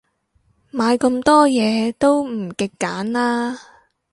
[0.73, 3.55] 買咁多嘢，都唔極簡啦